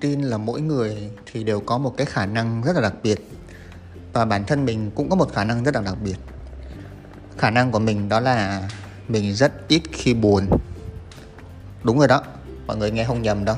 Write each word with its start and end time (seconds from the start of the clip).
tin 0.00 0.22
là 0.22 0.38
mỗi 0.38 0.60
người 0.60 1.10
thì 1.32 1.44
đều 1.44 1.60
có 1.60 1.78
một 1.78 1.94
cái 1.96 2.06
khả 2.06 2.26
năng 2.26 2.62
rất 2.62 2.76
là 2.76 2.82
đặc 2.82 2.94
biệt. 3.02 3.30
Và 4.12 4.24
bản 4.24 4.44
thân 4.44 4.64
mình 4.64 4.90
cũng 4.94 5.10
có 5.10 5.16
một 5.16 5.32
khả 5.32 5.44
năng 5.44 5.64
rất 5.64 5.74
là 5.74 5.80
đặc 5.80 5.96
biệt. 6.04 6.16
Khả 7.38 7.50
năng 7.50 7.72
của 7.72 7.78
mình 7.78 8.08
đó 8.08 8.20
là 8.20 8.68
mình 9.08 9.34
rất 9.34 9.68
ít 9.68 9.82
khi 9.92 10.14
buồn. 10.14 10.48
Đúng 11.82 11.98
rồi 11.98 12.08
đó, 12.08 12.22
mọi 12.66 12.76
người 12.76 12.90
nghe 12.90 13.04
không 13.04 13.22
nhầm 13.22 13.44
đâu. 13.44 13.56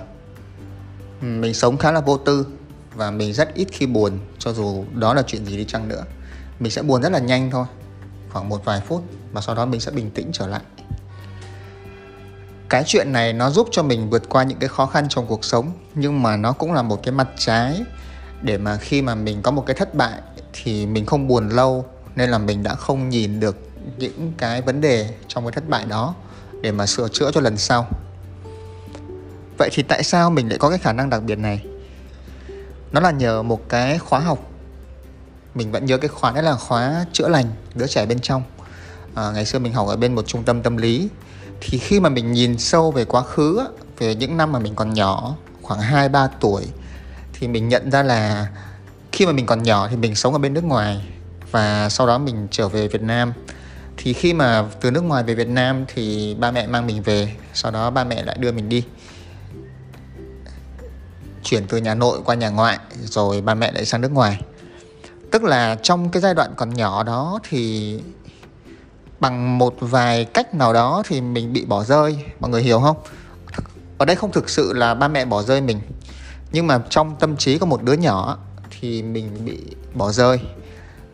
Mình 1.20 1.54
sống 1.54 1.78
khá 1.78 1.92
là 1.92 2.00
vô 2.00 2.18
tư 2.18 2.46
và 2.94 3.10
mình 3.10 3.32
rất 3.32 3.54
ít 3.54 3.68
khi 3.72 3.86
buồn, 3.86 4.18
cho 4.38 4.52
dù 4.52 4.84
đó 4.94 5.14
là 5.14 5.22
chuyện 5.26 5.46
gì 5.46 5.56
đi 5.56 5.64
chăng 5.64 5.88
nữa. 5.88 6.04
Mình 6.60 6.72
sẽ 6.72 6.82
buồn 6.82 7.02
rất 7.02 7.12
là 7.12 7.18
nhanh 7.18 7.50
thôi, 7.50 7.66
khoảng 8.30 8.48
một 8.48 8.64
vài 8.64 8.80
phút 8.86 9.04
và 9.32 9.40
sau 9.40 9.54
đó 9.54 9.66
mình 9.66 9.80
sẽ 9.80 9.90
bình 9.90 10.10
tĩnh 10.10 10.30
trở 10.32 10.46
lại 10.46 10.62
cái 12.72 12.84
chuyện 12.86 13.12
này 13.12 13.32
nó 13.32 13.50
giúp 13.50 13.68
cho 13.70 13.82
mình 13.82 14.10
vượt 14.10 14.28
qua 14.28 14.42
những 14.42 14.58
cái 14.58 14.68
khó 14.68 14.86
khăn 14.86 15.06
trong 15.08 15.26
cuộc 15.26 15.44
sống 15.44 15.72
nhưng 15.94 16.22
mà 16.22 16.36
nó 16.36 16.52
cũng 16.52 16.72
là 16.72 16.82
một 16.82 17.02
cái 17.02 17.12
mặt 17.12 17.28
trái. 17.36 17.82
Để 18.42 18.58
mà 18.58 18.76
khi 18.76 19.02
mà 19.02 19.14
mình 19.14 19.42
có 19.42 19.50
một 19.50 19.66
cái 19.66 19.76
thất 19.76 19.94
bại 19.94 20.20
thì 20.52 20.86
mình 20.86 21.06
không 21.06 21.28
buồn 21.28 21.48
lâu 21.48 21.84
nên 22.16 22.30
là 22.30 22.38
mình 22.38 22.62
đã 22.62 22.74
không 22.74 23.08
nhìn 23.08 23.40
được 23.40 23.56
những 23.98 24.32
cái 24.38 24.62
vấn 24.62 24.80
đề 24.80 25.14
trong 25.28 25.44
cái 25.44 25.52
thất 25.52 25.68
bại 25.68 25.84
đó 25.88 26.14
để 26.60 26.72
mà 26.72 26.86
sửa 26.86 27.08
chữa 27.08 27.30
cho 27.34 27.40
lần 27.40 27.56
sau. 27.56 27.86
Vậy 29.58 29.68
thì 29.72 29.82
tại 29.82 30.02
sao 30.02 30.30
mình 30.30 30.48
lại 30.48 30.58
có 30.58 30.68
cái 30.70 30.78
khả 30.78 30.92
năng 30.92 31.10
đặc 31.10 31.22
biệt 31.22 31.38
này? 31.38 31.64
Nó 32.92 33.00
là 33.00 33.10
nhờ 33.10 33.42
một 33.42 33.68
cái 33.68 33.98
khóa 33.98 34.20
học. 34.20 34.38
Mình 35.54 35.72
vẫn 35.72 35.86
nhớ 35.86 35.98
cái 35.98 36.08
khóa 36.08 36.32
đấy 36.32 36.42
là 36.42 36.54
khóa 36.54 37.04
chữa 37.12 37.28
lành 37.28 37.46
đứa 37.74 37.86
trẻ 37.86 38.06
bên 38.06 38.20
trong. 38.20 38.42
À, 39.14 39.30
ngày 39.34 39.46
xưa 39.46 39.58
mình 39.58 39.72
học 39.72 39.88
ở 39.88 39.96
bên 39.96 40.14
một 40.14 40.26
trung 40.26 40.42
tâm 40.44 40.62
tâm 40.62 40.76
lý 40.76 41.08
thì 41.64 41.78
khi 41.78 42.00
mà 42.00 42.08
mình 42.08 42.32
nhìn 42.32 42.58
sâu 42.58 42.90
về 42.90 43.04
quá 43.04 43.22
khứ 43.22 43.60
về 43.98 44.14
những 44.14 44.36
năm 44.36 44.52
mà 44.52 44.58
mình 44.58 44.74
còn 44.74 44.94
nhỏ, 44.94 45.36
khoảng 45.62 45.80
2 45.80 46.08
3 46.08 46.26
tuổi, 46.26 46.62
thì 47.32 47.48
mình 47.48 47.68
nhận 47.68 47.90
ra 47.90 48.02
là 48.02 48.48
khi 49.12 49.26
mà 49.26 49.32
mình 49.32 49.46
còn 49.46 49.62
nhỏ 49.62 49.88
thì 49.88 49.96
mình 49.96 50.14
sống 50.14 50.32
ở 50.32 50.38
bên 50.38 50.54
nước 50.54 50.64
ngoài 50.64 51.00
và 51.50 51.88
sau 51.88 52.06
đó 52.06 52.18
mình 52.18 52.48
trở 52.50 52.68
về 52.68 52.88
Việt 52.88 53.02
Nam. 53.02 53.32
Thì 53.96 54.12
khi 54.12 54.32
mà 54.32 54.64
từ 54.80 54.90
nước 54.90 55.04
ngoài 55.04 55.22
về 55.22 55.34
Việt 55.34 55.48
Nam 55.48 55.84
thì 55.94 56.34
ba 56.34 56.50
mẹ 56.50 56.66
mang 56.66 56.86
mình 56.86 57.02
về, 57.02 57.36
sau 57.54 57.70
đó 57.70 57.90
ba 57.90 58.04
mẹ 58.04 58.22
lại 58.22 58.36
đưa 58.38 58.52
mình 58.52 58.68
đi. 58.68 58.84
Chuyển 61.44 61.66
từ 61.68 61.78
nhà 61.78 61.94
nội 61.94 62.20
qua 62.24 62.34
nhà 62.34 62.48
ngoại, 62.48 62.78
rồi 63.04 63.40
ba 63.40 63.54
mẹ 63.54 63.72
lại 63.72 63.84
sang 63.84 64.00
nước 64.00 64.12
ngoài. 64.12 64.40
Tức 65.30 65.42
là 65.42 65.76
trong 65.82 66.10
cái 66.10 66.22
giai 66.22 66.34
đoạn 66.34 66.54
còn 66.56 66.74
nhỏ 66.74 67.02
đó 67.02 67.38
thì 67.48 67.98
bằng 69.22 69.58
một 69.58 69.74
vài 69.80 70.24
cách 70.24 70.54
nào 70.54 70.72
đó 70.72 71.02
thì 71.06 71.20
mình 71.20 71.52
bị 71.52 71.64
bỏ 71.64 71.84
rơi. 71.84 72.24
Mọi 72.40 72.50
người 72.50 72.62
hiểu 72.62 72.80
không? 72.80 72.96
Ở 73.98 74.06
đây 74.06 74.16
không 74.16 74.32
thực 74.32 74.50
sự 74.50 74.72
là 74.72 74.94
ba 74.94 75.08
mẹ 75.08 75.24
bỏ 75.24 75.42
rơi 75.42 75.60
mình. 75.60 75.80
Nhưng 76.52 76.66
mà 76.66 76.80
trong 76.90 77.16
tâm 77.20 77.36
trí 77.36 77.58
của 77.58 77.66
một 77.66 77.82
đứa 77.82 77.92
nhỏ 77.92 78.38
thì 78.70 79.02
mình 79.02 79.44
bị 79.44 79.58
bỏ 79.94 80.12
rơi. 80.12 80.40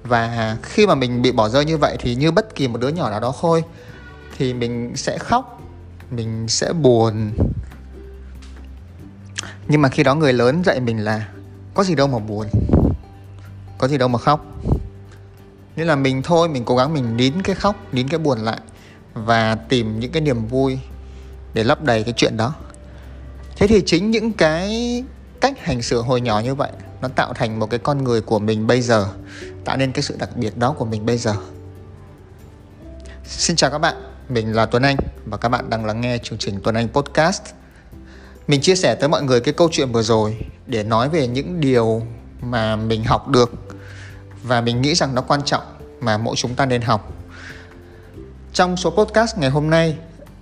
Và 0.03 0.57
khi 0.63 0.87
mà 0.87 0.95
mình 0.95 1.23
bị 1.23 1.33
bỏ 1.33 1.49
rơi 1.49 1.65
như 1.65 1.79
vậy 1.79 1.97
thì 2.01 2.15
như 2.15 2.31
bất 2.31 2.55
kỳ 2.55 2.69
một 2.69 2.81
đứa 2.81 2.89
nhỏ 2.89 3.11
nào 3.11 3.21
đó 3.21 3.35
thôi, 3.41 3.65
thì 4.39 4.55
mình 4.55 4.97
sẽ 4.97 5.19
khóc, 5.19 5.61
mình 6.11 6.49
sẽ 6.49 6.73
buồn. 6.73 7.33
Nhưng 9.69 9.83
mà 9.83 9.89
khi 9.89 10.03
đó 10.03 10.15
người 10.15 10.33
lớn 10.33 10.63
dạy 10.65 10.81
mình 10.81 11.05
là 11.05 11.29
có 11.75 11.85
gì 11.85 11.95
đâu 11.95 12.07
mà 12.07 12.19
buồn, 12.19 12.47
có 13.79 13.89
gì 13.89 13.99
đâu 13.99 14.09
mà 14.09 14.19
khóc 14.19 14.47
nên 15.79 15.87
là 15.87 15.97
mình 15.97 16.23
thôi, 16.23 16.49
mình 16.49 16.65
cố 16.65 16.77
gắng 16.77 16.95
mình 16.95 17.17
nín 17.17 17.43
cái 17.43 17.55
khóc, 17.55 17.77
nín 17.93 18.09
cái 18.09 18.19
buồn 18.19 18.39
lại 18.39 18.61
và 19.15 19.55
tìm 19.55 20.01
những 20.01 20.13
cái 20.13 20.23
niềm 20.23 20.47
vui 20.47 20.79
để 21.55 21.65
lấp 21.65 21.83
đầy 21.83 22.03
cái 22.05 22.15
chuyện 22.17 22.37
đó. 22.37 22.55
Thế 23.57 23.67
thì 23.67 23.83
chính 23.87 24.11
những 24.11 24.33
cái 24.33 25.05
cách 25.41 25.65
hành 25.65 25.83
xử 25.83 26.03
hồi 26.03 26.21
nhỏ 26.21 26.41
như 26.41 26.55
vậy 26.55 26.71
nó 27.01 27.09
tạo 27.09 27.35
thành 27.35 27.59
một 27.59 27.71
cái 27.71 27.79
con 27.79 28.05
người 28.05 28.21
của 28.21 28.39
mình 28.39 28.67
bây 28.67 28.81
giờ, 28.81 29.09
tạo 29.65 29.77
nên 29.77 29.93
cái 29.93 30.03
sự 30.03 30.17
đặc 30.19 30.37
biệt 30.37 30.57
đó 30.57 30.75
của 30.79 30.85
mình 30.85 31.07
bây 31.07 31.19
giờ. 31.19 31.35
Xin 33.25 33.57
chào 33.57 33.71
các 33.71 33.79
bạn, 33.79 33.95
mình 34.29 34.55
là 34.55 34.67
tuấn 34.67 34.83
anh 34.83 34.97
và 35.27 35.37
các 35.37 35.49
bạn 35.49 35.71
đang 35.71 35.85
lắng 35.85 36.01
nghe 36.01 36.19
chương 36.23 36.39
trình 36.39 36.61
tuấn 36.63 36.75
anh 36.75 36.89
podcast. 36.89 37.43
Mình 38.49 38.61
chia 38.61 38.77
sẻ 38.77 38.95
tới 38.95 39.09
mọi 39.09 39.23
người 39.23 39.41
cái 39.41 39.55
câu 39.55 39.69
chuyện 39.73 39.93
vừa 39.93 40.03
rồi 40.03 40.37
để 40.67 40.83
nói 40.83 41.09
về 41.09 41.27
những 41.27 41.61
điều 41.61 42.03
mà 42.41 42.77
mình 42.77 43.05
học 43.05 43.29
được 43.29 43.68
và 44.49 44.61
mình 44.61 44.83
nghĩ 44.83 44.95
rằng 44.95 45.15
nó 45.15 45.23
quan 45.23 45.43
trọng 45.45 45.63
mà 46.01 46.19
mỗi 46.19 46.37
chúng 46.37 46.55
ta 46.55 46.67
nên 46.67 46.83
học. 46.83 47.13
Trong 48.53 48.77
số 48.77 48.91
podcast 48.91 49.39
ngày 49.39 49.51
hôm 49.51 49.71
nay, 49.71 49.97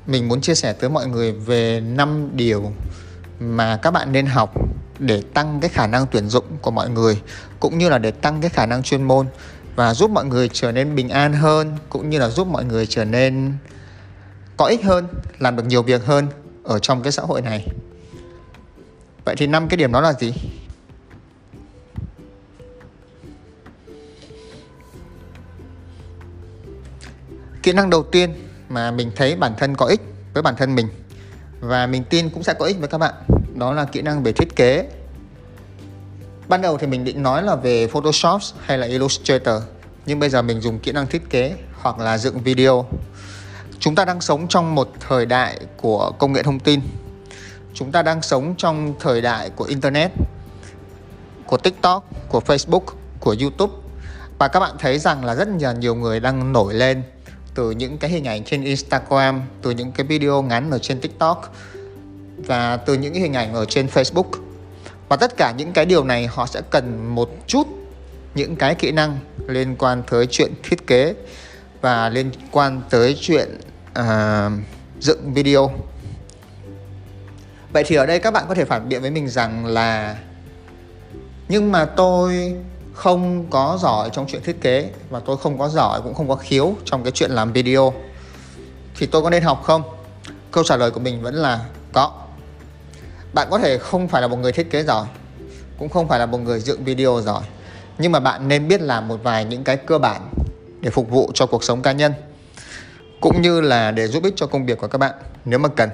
mình 0.07 0.29
muốn 0.29 0.41
chia 0.41 0.55
sẻ 0.55 0.73
tới 0.73 0.91
mọi 0.91 1.07
người 1.07 1.33
về 1.33 1.81
5 1.81 2.31
điều 2.33 2.73
mà 3.41 3.77
các 3.77 3.91
bạn 3.91 4.13
nên 4.13 4.27
học 4.27 4.55
để 4.99 5.23
tăng 5.35 5.61
cái 5.61 5.71
khả 5.71 5.87
năng 5.87 6.07
tuyển 6.07 6.29
dụng 6.29 6.45
của 6.61 6.71
mọi 6.71 6.91
người, 6.91 7.21
cũng 7.61 7.79
như 7.79 7.89
là 7.89 7.99
để 7.99 8.11
tăng 8.11 8.41
cái 8.41 8.51
khả 8.51 8.67
năng 8.67 8.83
chuyên 8.83 9.03
môn 9.03 9.27
và 9.77 9.95
giúp 9.95 10.11
mọi 10.11 10.25
người 10.25 10.51
trở 10.53 10.73
nên 10.73 10.95
bình 10.95 11.09
an 11.09 11.33
hơn, 11.33 11.77
cũng 11.89 12.11
như 12.11 12.19
là 12.19 12.29
giúp 12.29 12.49
mọi 12.49 12.65
người 12.65 12.87
trở 12.87 13.05
nên 13.05 13.53
có 14.57 14.67
ích 14.67 14.85
hơn, 14.85 15.07
làm 15.39 15.57
được 15.57 15.67
nhiều 15.67 15.83
việc 15.83 16.07
hơn 16.07 16.27
ở 16.65 16.79
trong 16.79 17.03
cái 17.03 17.13
xã 17.13 17.23
hội 17.23 17.43
này. 17.43 17.67
Vậy 19.25 19.35
thì 19.39 19.47
năm 19.47 19.69
cái 19.69 19.77
điểm 19.77 19.93
đó 19.93 20.01
là 20.01 20.13
gì? 20.13 20.33
Kỹ 27.67 27.73
năng 27.73 27.91
đầu 27.91 28.03
tiên 28.03 28.35
mà 28.69 28.91
mình 28.91 29.11
thấy 29.17 29.37
bản 29.37 29.55
thân 29.59 29.75
có 29.75 29.87
ích 29.87 30.01
với 30.35 30.43
bản 30.43 30.57
thân 30.57 30.75
mình 30.75 30.89
và 31.61 31.87
mình 31.87 32.05
tin 32.11 32.31
cũng 32.31 32.43
sẽ 32.43 32.55
có 32.55 32.67
ích 32.67 32.79
với 32.79 32.89
các 32.89 32.99
bạn, 32.99 33.15
đó 33.55 33.73
là 33.73 33.85
kỹ 33.85 34.03
năng 34.03 34.23
về 34.23 34.33
thiết 34.33 34.57
kế. 34.57 34.89
Ban 36.49 36.63
đầu 36.63 36.79
thì 36.79 36.87
mình 36.87 37.05
định 37.05 37.23
nói 37.23 37.43
là 37.43 37.57
về 37.57 37.87
Photoshop 37.87 38.43
hay 38.61 38.79
là 38.79 38.87
Illustrator, 38.87 39.63
nhưng 40.07 40.19
bây 40.19 40.31
giờ 40.31 40.43
mình 40.43 40.61
dùng 40.61 40.79
kỹ 40.79 40.93
năng 40.93 41.07
thiết 41.07 41.31
kế 41.31 41.57
hoặc 41.81 41.99
là 41.99 42.19
dựng 42.19 42.39
video. 42.39 42.87
Chúng 43.79 43.95
ta 43.95 44.05
đang 44.05 44.21
sống 44.21 44.47
trong 44.49 44.75
một 44.75 44.93
thời 45.09 45.27
đại 45.27 45.61
của 45.77 46.13
công 46.19 46.33
nghệ 46.33 46.43
thông 46.43 46.61
tin. 46.61 46.81
Chúng 47.75 47.93
ta 47.93 48.03
đang 48.03 48.23
sống 48.23 48.55
trong 48.59 48.95
thời 49.01 49.21
đại 49.21 49.51
của 49.51 49.65
internet, 49.65 50.11
của 51.47 51.57
tiktok, 51.57 52.05
của 52.29 52.41
facebook, 52.47 52.85
của 53.21 53.37
youtube. 53.41 53.75
Và 54.39 54.49
các 54.49 54.61
bạn 54.61 54.73
thấy 54.79 54.99
rằng 54.99 55.25
là 55.25 55.35
rất 55.35 55.49
là 55.61 55.73
nhiều 55.73 55.95
người 55.95 56.21
đang 56.21 56.53
nổi 56.53 56.75
lên 56.75 57.03
từ 57.57 57.71
những 57.71 57.99
cái 57.99 58.11
hình 58.11 58.25
ảnh 58.25 58.45
trên 58.45 58.65
instagram 58.65 59.43
từ 59.63 59.71
những 59.71 59.93
cái 59.93 60.07
video 60.07 60.43
ngắn 60.43 60.71
ở 60.71 60.79
trên 60.79 61.01
tiktok 61.01 61.55
và 62.37 62.77
từ 62.77 62.95
những 62.95 63.13
cái 63.13 63.23
hình 63.23 63.35
ảnh 63.35 63.55
ở 63.55 63.65
trên 63.65 63.87
facebook. 63.87 64.31
Và 65.09 65.17
tất 65.17 65.37
cả 65.37 65.55
những 65.57 65.73
cái 65.73 65.87
điều 65.87 66.05
này 66.05 66.27
họ 66.27 66.47
sẽ 66.47 66.63
cần 66.71 67.15
một 67.15 67.31
chút 67.47 67.67
những 68.35 68.57
cái 68.57 68.75
kỹ 68.75 68.93
năng 68.93 69.19
liên 69.47 69.77
quan 69.77 70.03
tới 70.11 70.27
chuyện 70.27 70.53
thiết 70.63 70.87
kế 70.87 71.15
và 71.81 72.09
liên 72.09 72.31
quan 72.51 72.83
tới 72.91 73.19
chuyện 73.21 73.59
uh, 73.99 74.53
dựng 75.01 75.35
video. 75.35 75.71
Vậy 77.73 77.85
thì 77.87 77.97
ở 77.97 78.07
đây 78.07 78.19
các 78.19 78.31
bạn 78.31 78.45
có 78.49 78.55
thể 78.55 78.65
phản 78.65 78.89
biện 78.89 79.03
với 79.03 79.11
mình 79.11 79.29
rằng 79.29 79.67
là 79.67 80.17
nhưng 81.49 81.73
mà 81.73 81.85
tôi 81.85 82.55
không 82.97 83.47
có 83.51 83.79
giỏi 83.81 84.11
trong 84.13 84.27
chuyện 84.29 84.43
thiết 84.43 84.61
kế 84.61 84.91
và 85.11 85.21
tôi 85.21 85.37
không 85.37 85.59
có 85.59 85.69
giỏi, 85.69 86.01
cũng 86.03 86.15
không 86.15 86.29
có 86.29 86.35
khiếu 86.35 86.75
trong 86.85 87.03
cái 87.03 87.13
chuyện 87.13 87.31
làm 87.31 87.53
video. 87.53 87.93
Thì 88.99 89.07
tôi 89.07 89.23
có 89.23 89.31
nên 89.31 89.43
học 89.43 89.63
không? 89.65 89.83
Câu 90.51 90.65
trả 90.65 90.77
lời 90.77 90.91
của 90.91 91.01
mình 91.01 91.23
vẫn 91.23 91.35
là 91.35 91.61
có. 91.93 92.13
Bạn 93.33 93.49
có 93.51 93.59
thể 93.59 93.79
không 93.79 94.09
phải 94.09 94.23
là 94.23 94.29
một 94.29 94.37
người 94.37 94.53
thiết 94.53 94.71
kế 94.71 94.83
giỏi, 94.83 95.07
cũng 95.79 95.89
không 95.89 96.09
phải 96.09 96.19
là 96.19 96.27
một 96.27 96.39
người 96.39 96.61
dựng 96.61 96.85
video 96.85 97.21
giỏi, 97.21 97.43
nhưng 97.99 98.13
mà 98.13 98.21
bạn 98.21 98.49
nên 98.49 98.69
biết 98.69 98.81
làm 98.81 99.09
một 99.09 99.17
vài 99.23 99.45
những 99.45 99.65
cái 99.65 99.77
cơ 99.77 99.99
bản 99.99 100.31
để 100.81 100.91
phục 100.91 101.11
vụ 101.11 101.31
cho 101.35 101.47
cuộc 101.47 101.65
sống 101.65 101.83
cá 101.83 101.93
nhân, 101.93 102.13
cũng 103.21 103.43
như 103.43 103.61
là 103.61 103.91
để 103.91 104.07
giúp 104.07 104.25
ích 104.25 104.35
cho 104.37 104.47
công 104.47 104.67
việc 104.67 104.79
của 104.79 104.89
các 104.89 104.99
bạn 104.99 105.15
nếu 105.45 105.59
mà 105.59 105.69
cần. 105.69 105.91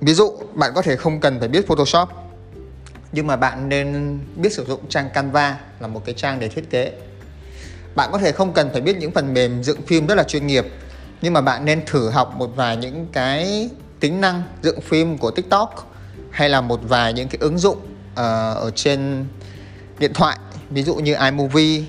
Ví 0.00 0.14
dụ, 0.14 0.32
bạn 0.54 0.72
có 0.74 0.82
thể 0.82 0.96
không 0.96 1.20
cần 1.20 1.38
phải 1.40 1.48
biết 1.48 1.66
photoshop 1.66 2.08
nhưng 3.16 3.26
mà 3.26 3.36
bạn 3.36 3.68
nên 3.68 4.18
biết 4.36 4.52
sử 4.52 4.64
dụng 4.64 4.80
trang 4.88 5.10
canva 5.14 5.58
là 5.80 5.86
một 5.86 6.02
cái 6.04 6.14
trang 6.14 6.40
để 6.40 6.48
thiết 6.48 6.70
kế. 6.70 6.92
Bạn 7.94 8.08
có 8.12 8.18
thể 8.18 8.32
không 8.32 8.52
cần 8.52 8.70
phải 8.72 8.80
biết 8.80 8.96
những 8.96 9.12
phần 9.12 9.34
mềm 9.34 9.62
dựng 9.62 9.82
phim 9.82 10.06
rất 10.06 10.14
là 10.14 10.22
chuyên 10.22 10.46
nghiệp 10.46 10.66
nhưng 11.22 11.32
mà 11.32 11.40
bạn 11.40 11.64
nên 11.64 11.86
thử 11.86 12.10
học 12.10 12.34
một 12.36 12.50
vài 12.56 12.76
những 12.76 13.06
cái 13.12 13.70
tính 14.00 14.20
năng 14.20 14.42
dựng 14.62 14.80
phim 14.80 15.18
của 15.18 15.30
tiktok 15.30 15.96
hay 16.30 16.48
là 16.48 16.60
một 16.60 16.80
vài 16.88 17.12
những 17.12 17.28
cái 17.28 17.38
ứng 17.40 17.58
dụng 17.58 17.78
uh, 17.78 18.16
ở 18.56 18.70
trên 18.74 19.26
điện 19.98 20.12
thoại 20.14 20.38
ví 20.70 20.82
dụ 20.82 20.94
như 20.94 21.14
iMovie 21.14 21.82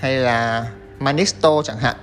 hay 0.00 0.16
là 0.16 0.66
Manisto 0.98 1.62
chẳng 1.64 1.78
hạn. 1.78 1.96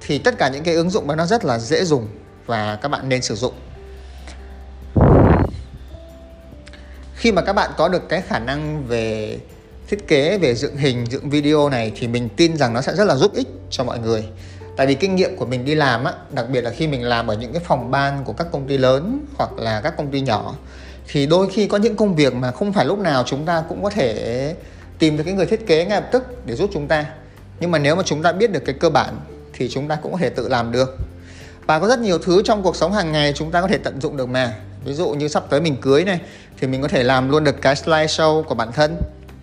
Thì 0.00 0.18
tất 0.18 0.38
cả 0.38 0.48
những 0.48 0.64
cái 0.64 0.74
ứng 0.74 0.90
dụng 0.90 1.06
đó 1.06 1.14
nó 1.14 1.26
rất 1.26 1.44
là 1.44 1.58
dễ 1.58 1.84
dùng 1.84 2.08
và 2.46 2.76
các 2.76 2.88
bạn 2.88 3.08
nên 3.08 3.22
sử 3.22 3.34
dụng. 3.34 3.54
Khi 7.22 7.32
mà 7.32 7.42
các 7.42 7.52
bạn 7.52 7.70
có 7.76 7.88
được 7.88 8.08
cái 8.08 8.20
khả 8.20 8.38
năng 8.38 8.86
về 8.86 9.38
thiết 9.88 10.08
kế, 10.08 10.38
về 10.38 10.54
dựng 10.54 10.76
hình, 10.76 11.06
dựng 11.10 11.30
video 11.30 11.68
này 11.68 11.92
thì 11.96 12.08
mình 12.08 12.28
tin 12.36 12.56
rằng 12.56 12.74
nó 12.74 12.80
sẽ 12.80 12.94
rất 12.94 13.04
là 13.04 13.14
giúp 13.14 13.34
ích 13.34 13.48
cho 13.70 13.84
mọi 13.84 13.98
người. 13.98 14.24
Tại 14.76 14.86
vì 14.86 14.94
kinh 14.94 15.16
nghiệm 15.16 15.36
của 15.36 15.46
mình 15.46 15.64
đi 15.64 15.74
làm 15.74 16.04
á, 16.04 16.12
đặc 16.30 16.46
biệt 16.50 16.60
là 16.60 16.70
khi 16.70 16.86
mình 16.86 17.04
làm 17.04 17.26
ở 17.26 17.34
những 17.34 17.52
cái 17.52 17.62
phòng 17.64 17.90
ban 17.90 18.24
của 18.24 18.32
các 18.32 18.46
công 18.52 18.68
ty 18.68 18.78
lớn 18.78 19.26
hoặc 19.36 19.50
là 19.58 19.80
các 19.80 19.96
công 19.96 20.10
ty 20.10 20.20
nhỏ, 20.20 20.54
thì 21.08 21.26
đôi 21.26 21.48
khi 21.50 21.66
có 21.66 21.76
những 21.78 21.96
công 21.96 22.14
việc 22.14 22.34
mà 22.34 22.50
không 22.50 22.72
phải 22.72 22.84
lúc 22.84 22.98
nào 22.98 23.24
chúng 23.26 23.44
ta 23.44 23.62
cũng 23.68 23.82
có 23.82 23.90
thể 23.90 24.54
tìm 24.98 25.16
được 25.16 25.24
cái 25.24 25.34
người 25.34 25.46
thiết 25.46 25.66
kế 25.66 25.84
ngay 25.84 26.00
lập 26.00 26.08
tức 26.12 26.46
để 26.46 26.54
giúp 26.54 26.70
chúng 26.72 26.88
ta. 26.88 27.06
Nhưng 27.60 27.70
mà 27.70 27.78
nếu 27.78 27.96
mà 27.96 28.02
chúng 28.06 28.22
ta 28.22 28.32
biết 28.32 28.52
được 28.52 28.62
cái 28.64 28.74
cơ 28.80 28.90
bản 28.90 29.20
thì 29.52 29.68
chúng 29.68 29.88
ta 29.88 29.98
cũng 30.02 30.12
có 30.12 30.18
thể 30.18 30.30
tự 30.30 30.48
làm 30.48 30.72
được. 30.72 30.96
Và 31.66 31.78
có 31.78 31.88
rất 31.88 31.98
nhiều 31.98 32.18
thứ 32.18 32.42
trong 32.44 32.62
cuộc 32.62 32.76
sống 32.76 32.92
hàng 32.92 33.12
ngày 33.12 33.32
chúng 33.36 33.50
ta 33.50 33.60
có 33.60 33.68
thể 33.68 33.78
tận 33.78 34.00
dụng 34.00 34.16
được 34.16 34.28
mà 34.28 34.54
ví 34.84 34.92
dụ 34.92 35.08
như 35.08 35.28
sắp 35.28 35.44
tới 35.50 35.60
mình 35.60 35.76
cưới 35.80 36.04
này, 36.04 36.20
thì 36.58 36.66
mình 36.66 36.82
có 36.82 36.88
thể 36.88 37.02
làm 37.02 37.30
luôn 37.30 37.44
được 37.44 37.62
cái 37.62 37.74
slideshow 37.74 38.42
của 38.42 38.54
bản 38.54 38.72
thân, 38.72 38.96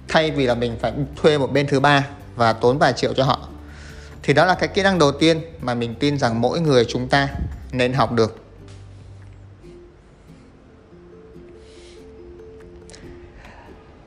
thay 0.07 0.31
vì 0.31 0.45
là 0.45 0.55
mình 0.55 0.77
phải 0.81 0.93
thuê 1.21 1.37
một 1.37 1.51
bên 1.51 1.67
thứ 1.67 1.79
ba 1.79 2.07
và 2.35 2.53
tốn 2.53 2.77
vài 2.77 2.93
triệu 2.93 3.13
cho 3.13 3.23
họ. 3.23 3.47
Thì 4.23 4.33
đó 4.33 4.45
là 4.45 4.55
cái 4.55 4.69
kỹ 4.69 4.83
năng 4.83 4.99
đầu 4.99 5.11
tiên 5.11 5.41
mà 5.61 5.73
mình 5.73 5.95
tin 5.95 6.17
rằng 6.17 6.41
mỗi 6.41 6.59
người 6.61 6.85
chúng 6.85 7.07
ta 7.07 7.27
nên 7.71 7.93
học 7.93 8.11
được. 8.11 8.43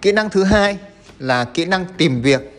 Kỹ 0.03 0.13
năng 0.13 0.31
thứ 0.31 0.45
hai 0.45 0.79
là 1.19 1.45
kỹ 1.45 1.65
năng 1.65 1.85
tìm 1.97 2.23
việc 2.23 2.52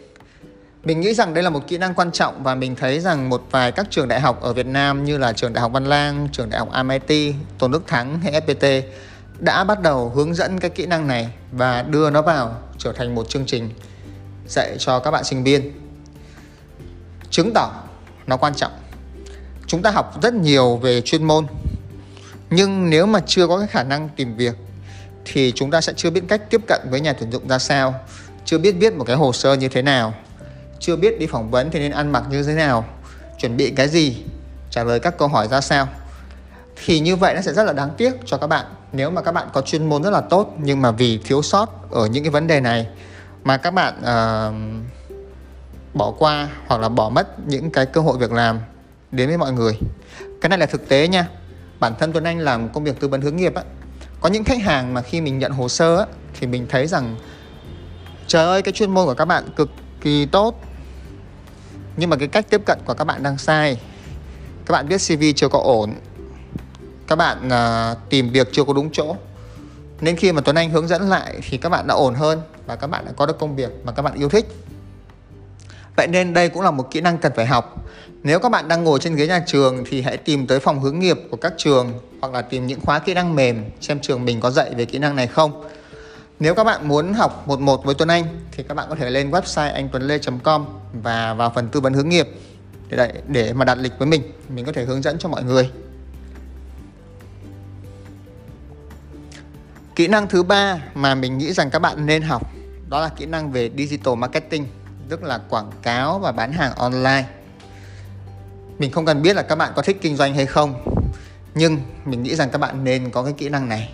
mình 0.83 1.01
nghĩ 1.01 1.13
rằng 1.13 1.33
đây 1.33 1.43
là 1.43 1.49
một 1.49 1.67
kỹ 1.67 1.77
năng 1.77 1.93
quan 1.93 2.11
trọng 2.11 2.43
và 2.43 2.55
mình 2.55 2.75
thấy 2.75 2.99
rằng 2.99 3.29
một 3.29 3.43
vài 3.51 3.71
các 3.71 3.87
trường 3.89 4.07
đại 4.07 4.19
học 4.19 4.41
ở 4.41 4.53
Việt 4.53 4.65
Nam 4.65 5.03
như 5.03 5.17
là 5.17 5.33
trường 5.33 5.53
đại 5.53 5.61
học 5.61 5.71
Văn 5.71 5.85
Lang, 5.85 6.27
trường 6.31 6.49
đại 6.49 6.59
học 6.59 6.69
MIT, 6.85 7.35
Tôn 7.59 7.71
Đức 7.71 7.87
Thắng 7.87 8.19
hay 8.19 8.41
FPT 8.41 8.81
đã 9.39 9.63
bắt 9.63 9.81
đầu 9.81 10.09
hướng 10.09 10.33
dẫn 10.33 10.59
cái 10.59 10.69
kỹ 10.69 10.85
năng 10.85 11.07
này 11.07 11.29
và 11.51 11.81
đưa 11.81 12.09
nó 12.09 12.21
vào 12.21 12.55
trở 12.77 12.93
thành 12.93 13.15
một 13.15 13.29
chương 13.29 13.45
trình 13.45 13.69
dạy 14.47 14.75
cho 14.79 14.99
các 14.99 15.11
bạn 15.11 15.23
sinh 15.23 15.43
viên. 15.43 15.71
Chứng 17.29 17.53
tỏ 17.53 17.71
nó 18.27 18.37
quan 18.37 18.55
trọng. 18.55 18.71
Chúng 19.67 19.81
ta 19.81 19.91
học 19.91 20.21
rất 20.21 20.33
nhiều 20.33 20.77
về 20.77 21.01
chuyên 21.01 21.23
môn 21.23 21.45
nhưng 22.49 22.89
nếu 22.89 23.05
mà 23.05 23.19
chưa 23.25 23.47
có 23.47 23.57
cái 23.57 23.67
khả 23.67 23.83
năng 23.83 24.09
tìm 24.15 24.37
việc 24.37 24.55
thì 25.25 25.51
chúng 25.55 25.71
ta 25.71 25.81
sẽ 25.81 25.93
chưa 25.95 26.09
biết 26.09 26.21
cách 26.27 26.49
tiếp 26.49 26.61
cận 26.67 26.81
với 26.89 27.01
nhà 27.01 27.13
tuyển 27.13 27.31
dụng 27.31 27.47
ra 27.47 27.59
sao, 27.59 27.95
chưa 28.45 28.57
biết 28.57 28.71
viết 28.71 28.93
một 28.93 29.03
cái 29.03 29.15
hồ 29.15 29.33
sơ 29.33 29.53
như 29.53 29.69
thế 29.69 29.81
nào 29.81 30.13
chưa 30.83 30.95
biết 30.95 31.19
đi 31.19 31.27
phỏng 31.27 31.51
vấn 31.51 31.71
thì 31.71 31.79
nên 31.79 31.91
ăn 31.91 32.11
mặc 32.11 32.23
như 32.29 32.43
thế 32.43 32.53
nào 32.53 32.85
chuẩn 33.39 33.57
bị 33.57 33.71
cái 33.75 33.87
gì 33.87 34.23
trả 34.69 34.83
lời 34.83 34.99
các 34.99 35.17
câu 35.17 35.27
hỏi 35.27 35.47
ra 35.47 35.61
sao. 35.61 35.87
Thì 36.85 36.99
như 36.99 37.15
vậy 37.15 37.33
nó 37.35 37.41
sẽ 37.41 37.53
rất 37.53 37.63
là 37.63 37.73
đáng 37.73 37.89
tiếc 37.97 38.13
cho 38.25 38.37
các 38.37 38.47
bạn. 38.47 38.65
Nếu 38.91 39.09
mà 39.09 39.21
các 39.21 39.31
bạn 39.31 39.47
có 39.53 39.61
chuyên 39.61 39.89
môn 39.89 40.03
rất 40.03 40.09
là 40.09 40.21
tốt 40.21 40.55
nhưng 40.57 40.81
mà 40.81 40.91
vì 40.91 41.17
thiếu 41.17 41.41
sót 41.41 41.91
ở 41.91 42.05
những 42.05 42.23
cái 42.23 42.31
vấn 42.31 42.47
đề 42.47 42.59
này 42.59 42.87
mà 43.43 43.57
các 43.57 43.71
bạn 43.71 43.93
uh, 43.99 44.53
bỏ 45.93 46.11
qua 46.11 46.49
hoặc 46.67 46.81
là 46.81 46.89
bỏ 46.89 47.09
mất 47.09 47.39
những 47.47 47.71
cái 47.71 47.85
cơ 47.85 48.01
hội 48.01 48.17
việc 48.17 48.31
làm 48.31 48.59
đến 49.11 49.27
với 49.27 49.37
mọi 49.37 49.51
người. 49.51 49.79
Cái 50.41 50.49
này 50.49 50.57
là 50.57 50.65
thực 50.65 50.89
tế 50.89 51.07
nha. 51.07 51.27
Bản 51.79 51.93
thân 51.99 52.13
Tuấn 52.13 52.23
Anh 52.23 52.39
làm 52.39 52.69
công 52.69 52.83
việc 52.83 52.99
tư 52.99 53.07
vấn 53.07 53.21
hướng 53.21 53.35
nghiệp 53.35 53.55
á. 53.55 53.63
Có 54.21 54.29
những 54.29 54.43
khách 54.43 54.61
hàng 54.61 54.93
mà 54.93 55.01
khi 55.01 55.21
mình 55.21 55.39
nhận 55.39 55.51
hồ 55.51 55.69
sơ 55.69 55.97
á 55.97 56.05
thì 56.39 56.47
mình 56.47 56.65
thấy 56.69 56.87
rằng 56.87 57.15
trời 58.27 58.45
ơi 58.45 58.61
cái 58.61 58.71
chuyên 58.73 58.91
môn 58.91 59.05
của 59.05 59.13
các 59.13 59.25
bạn 59.25 59.43
cực 59.55 59.69
kỳ 60.01 60.25
tốt 60.25 60.61
nhưng 61.97 62.09
mà 62.09 62.15
cái 62.15 62.27
cách 62.27 62.45
tiếp 62.49 62.61
cận 62.65 62.79
của 62.85 62.93
các 62.93 63.03
bạn 63.03 63.23
đang 63.23 63.37
sai. 63.37 63.77
Các 64.65 64.71
bạn 64.71 64.87
viết 64.87 64.97
cv 64.97 65.23
chưa 65.35 65.47
có 65.47 65.59
ổn. 65.59 65.93
Các 67.07 67.15
bạn 67.15 67.47
uh, 67.47 68.09
tìm 68.09 68.29
việc 68.29 68.49
chưa 68.51 68.63
có 68.63 68.73
đúng 68.73 68.89
chỗ. 68.91 69.15
Nên 70.01 70.15
khi 70.15 70.31
mà 70.31 70.41
tuấn 70.41 70.55
anh 70.55 70.69
hướng 70.69 70.87
dẫn 70.87 71.09
lại 71.09 71.39
thì 71.49 71.57
các 71.57 71.69
bạn 71.69 71.87
đã 71.87 71.93
ổn 71.95 72.13
hơn 72.13 72.41
và 72.65 72.75
các 72.75 72.87
bạn 72.87 73.05
đã 73.05 73.11
có 73.17 73.25
được 73.25 73.39
công 73.39 73.55
việc 73.55 73.71
mà 73.83 73.91
các 73.91 74.01
bạn 74.01 74.13
yêu 74.13 74.29
thích. 74.29 74.45
Vậy 75.95 76.07
nên 76.07 76.33
đây 76.33 76.49
cũng 76.49 76.61
là 76.61 76.71
một 76.71 76.91
kỹ 76.91 77.01
năng 77.01 77.17
cần 77.17 77.31
phải 77.35 77.45
học. 77.45 77.85
Nếu 78.23 78.39
các 78.39 78.49
bạn 78.49 78.67
đang 78.67 78.83
ngồi 78.83 78.99
trên 78.99 79.15
ghế 79.15 79.27
nhà 79.27 79.43
trường 79.47 79.83
thì 79.89 80.01
hãy 80.01 80.17
tìm 80.17 80.47
tới 80.47 80.59
phòng 80.59 80.79
hướng 80.79 80.99
nghiệp 80.99 81.17
của 81.31 81.37
các 81.37 81.53
trường 81.57 81.99
hoặc 82.21 82.33
là 82.33 82.41
tìm 82.41 82.67
những 82.67 82.81
khóa 82.81 82.99
kỹ 82.99 83.13
năng 83.13 83.35
mềm 83.35 83.65
xem 83.81 83.99
trường 83.99 84.25
mình 84.25 84.39
có 84.39 84.51
dạy 84.51 84.73
về 84.77 84.85
kỹ 84.85 84.97
năng 84.97 85.15
này 85.15 85.27
không 85.27 85.63
nếu 86.39 86.55
các 86.55 86.63
bạn 86.63 86.87
muốn 86.87 87.13
học 87.13 87.47
một 87.47 87.59
một 87.59 87.85
với 87.85 87.95
Tuấn 87.95 88.09
Anh 88.09 88.25
thì 88.51 88.63
các 88.63 88.73
bạn 88.73 88.85
có 88.89 88.95
thể 88.95 89.09
lên 89.09 89.31
website 89.31 89.73
anhtuanle.com 89.73 90.65
và 90.93 91.33
vào 91.33 91.51
phần 91.55 91.69
tư 91.69 91.79
vấn 91.79 91.93
hướng 91.93 92.09
nghiệp 92.09 92.27
để 92.89 93.21
để 93.27 93.53
mà 93.53 93.65
đặt 93.65 93.77
lịch 93.77 93.93
với 93.97 94.07
mình, 94.07 94.21
mình 94.49 94.65
có 94.65 94.71
thể 94.71 94.85
hướng 94.85 95.01
dẫn 95.01 95.17
cho 95.17 95.29
mọi 95.29 95.43
người. 95.43 95.69
Kỹ 99.95 100.07
năng 100.07 100.27
thứ 100.27 100.43
ba 100.43 100.83
mà 100.93 101.15
mình 101.15 101.37
nghĩ 101.37 101.53
rằng 101.53 101.69
các 101.69 101.79
bạn 101.79 102.05
nên 102.05 102.21
học 102.21 102.51
đó 102.89 102.99
là 103.01 103.09
kỹ 103.09 103.25
năng 103.25 103.51
về 103.51 103.69
digital 103.77 104.15
marketing, 104.15 104.67
tức 105.09 105.23
là 105.23 105.37
quảng 105.37 105.71
cáo 105.81 106.19
và 106.19 106.31
bán 106.31 106.51
hàng 106.51 106.75
online. 106.75 107.25
Mình 108.79 108.91
không 108.91 109.05
cần 109.05 109.21
biết 109.21 109.35
là 109.35 109.41
các 109.41 109.55
bạn 109.55 109.71
có 109.75 109.81
thích 109.81 109.97
kinh 110.01 110.15
doanh 110.15 110.33
hay 110.33 110.45
không, 110.45 110.83
nhưng 111.55 111.77
mình 112.05 112.23
nghĩ 112.23 112.35
rằng 112.35 112.49
các 112.49 112.57
bạn 112.57 112.83
nên 112.83 113.09
có 113.09 113.23
cái 113.23 113.33
kỹ 113.33 113.49
năng 113.49 113.69
này. 113.69 113.89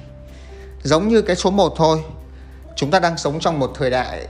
Giống 0.83 1.07
như 1.07 1.21
cái 1.21 1.36
số 1.36 1.51
1 1.51 1.74
thôi, 1.77 2.00
chúng 2.75 2.92
ta 2.92 3.00
đang 3.00 3.18
sống 3.18 3.39
trong 3.39 3.60
một 3.60 3.71
thời 3.75 3.89
đại 3.89 4.27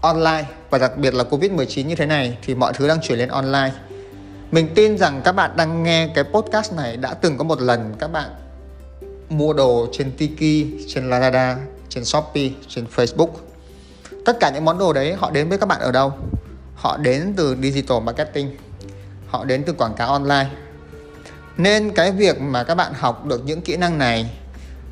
online 0.00 0.44
và 0.70 0.78
đặc 0.78 0.96
biệt 0.96 1.14
là 1.14 1.24
Covid-19 1.24 1.86
như 1.86 1.94
thế 1.94 2.06
này 2.06 2.38
thì 2.42 2.54
mọi 2.54 2.72
thứ 2.72 2.88
đang 2.88 3.00
chuyển 3.00 3.18
lên 3.18 3.28
online. 3.28 3.72
Mình 4.50 4.68
tin 4.74 4.98
rằng 4.98 5.20
các 5.24 5.32
bạn 5.32 5.56
đang 5.56 5.82
nghe 5.82 6.08
cái 6.14 6.24
podcast 6.24 6.72
này 6.72 6.96
đã 6.96 7.14
từng 7.14 7.38
có 7.38 7.44
một 7.44 7.60
lần 7.60 7.94
các 7.98 8.12
bạn 8.12 8.30
mua 9.28 9.52
đồ 9.52 9.86
trên 9.92 10.12
Tiki, 10.12 10.66
trên 10.88 11.10
Lazada, 11.10 11.56
trên 11.88 12.04
Shopee, 12.04 12.50
trên 12.68 12.86
Facebook. 12.96 13.28
Tất 14.24 14.36
cả 14.40 14.50
những 14.50 14.64
món 14.64 14.78
đồ 14.78 14.92
đấy 14.92 15.14
họ 15.14 15.30
đến 15.30 15.48
với 15.48 15.58
các 15.58 15.66
bạn 15.66 15.80
ở 15.80 15.92
đâu? 15.92 16.12
Họ 16.74 16.96
đến 16.96 17.34
từ 17.36 17.56
digital 17.62 18.02
marketing. 18.02 18.56
Họ 19.28 19.44
đến 19.44 19.62
từ 19.66 19.72
quảng 19.72 19.94
cáo 19.94 20.12
online. 20.12 20.46
Nên 21.56 21.90
cái 21.90 22.12
việc 22.12 22.40
mà 22.40 22.64
các 22.64 22.74
bạn 22.74 22.92
học 22.94 23.24
được 23.24 23.44
những 23.44 23.60
kỹ 23.60 23.76
năng 23.76 23.98
này 23.98 24.30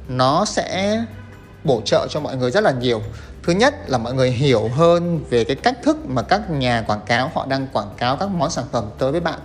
nó 0.08 0.44
sẽ 0.44 1.00
bổ 1.64 1.82
trợ 1.84 2.06
cho 2.10 2.20
mọi 2.20 2.36
người 2.36 2.50
rất 2.50 2.64
là 2.64 2.70
nhiều. 2.70 3.02
Thứ 3.42 3.52
nhất 3.52 3.74
là 3.86 3.98
mọi 3.98 4.14
người 4.14 4.30
hiểu 4.30 4.68
hơn 4.68 5.24
về 5.30 5.44
cái 5.44 5.56
cách 5.56 5.78
thức 5.82 5.96
mà 6.06 6.22
các 6.22 6.50
nhà 6.50 6.84
quảng 6.86 7.00
cáo, 7.06 7.30
họ 7.34 7.46
đang 7.46 7.66
quảng 7.72 7.90
cáo 7.96 8.16
các 8.16 8.28
món 8.28 8.50
sản 8.50 8.64
phẩm 8.72 8.84
tới 8.98 9.12
với 9.12 9.20
bạn. 9.20 9.38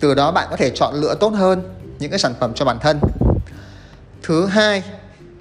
Từ 0.00 0.14
đó 0.14 0.32
bạn 0.32 0.46
có 0.50 0.56
thể 0.56 0.70
chọn 0.70 0.94
lựa 0.94 1.14
tốt 1.14 1.28
hơn 1.28 1.62
những 1.98 2.10
cái 2.10 2.18
sản 2.18 2.34
phẩm 2.40 2.52
cho 2.54 2.64
bản 2.64 2.78
thân. 2.78 3.00
Thứ 4.22 4.46
hai 4.46 4.82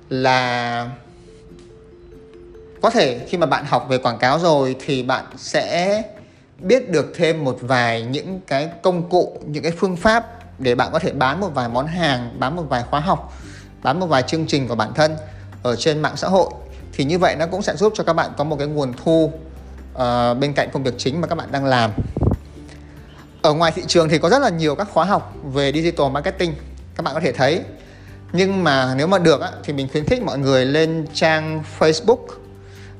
là 0.10 0.90
có 2.82 2.90
thể 2.90 3.20
khi 3.28 3.38
mà 3.38 3.46
bạn 3.46 3.66
học 3.66 3.86
về 3.90 3.98
quảng 3.98 4.18
cáo 4.18 4.40
rồi 4.40 4.76
thì 4.86 5.04
bạn 5.04 5.26
sẽ 5.38 6.04
biết 6.60 6.90
được 6.90 7.14
thêm 7.16 7.44
một 7.44 7.58
vài 7.62 8.02
những 8.02 8.42
cái 8.48 8.70
công 8.84 9.10
cụ, 9.10 9.42
những 9.46 9.64
cái 9.64 9.72
phương 9.72 9.96
pháp 9.96 10.26
để 10.60 10.76
bạn 10.76 10.90
có 10.92 11.00
thể 11.00 11.12
bán 11.12 11.40
một 11.40 11.50
vài 11.54 11.70
món 11.70 11.88
hàng, 11.88 12.36
bán 12.40 12.56
một 12.56 12.64
vài 12.70 12.84
khóa 12.84 13.00
học, 13.00 13.34
bán 13.84 14.00
một 14.00 14.08
vài 14.08 14.24
chương 14.24 14.46
trình 14.48 14.68
của 14.68 14.76
bản 14.76 14.94
thân 14.94 15.16
ở 15.68 15.76
trên 15.76 16.02
mạng 16.02 16.18
xã 16.18 16.28
hội 16.28 16.50
thì 16.94 17.04
như 17.04 17.20
vậy 17.20 17.36
nó 17.36 17.46
cũng 17.46 17.62
sẽ 17.62 17.76
giúp 17.76 17.94
cho 17.96 18.04
các 18.04 18.14
bạn 18.14 18.32
có 18.38 18.44
một 18.44 18.56
cái 18.60 18.68
nguồn 18.68 18.94
thu 19.04 19.32
uh, 19.94 20.02
bên 20.40 20.54
cạnh 20.54 20.70
công 20.74 20.84
việc 20.84 20.94
chính 20.98 21.22
mà 21.22 21.28
các 21.28 21.36
bạn 21.36 21.52
đang 21.52 21.66
làm. 21.66 21.92
Ở 23.42 23.54
ngoài 23.54 23.72
thị 23.76 23.84
trường 23.88 24.10
thì 24.10 24.18
có 24.18 24.30
rất 24.30 24.40
là 24.40 24.50
nhiều 24.50 24.76
các 24.76 24.88
khóa 24.94 25.06
học 25.06 25.34
về 25.54 25.72
digital 25.72 26.12
marketing 26.12 26.54
các 26.96 27.04
bạn 27.04 27.14
có 27.14 27.20
thể 27.20 27.32
thấy. 27.32 27.62
Nhưng 28.34 28.64
mà 28.64 28.94
nếu 28.98 29.08
mà 29.08 29.18
được 29.18 29.42
á, 29.42 29.52
thì 29.64 29.74
mình 29.74 29.88
khuyến 29.92 30.06
khích 30.06 30.22
mọi 30.22 30.38
người 30.38 30.66
lên 30.66 31.06
trang 31.14 31.64
Facebook. 31.80 32.18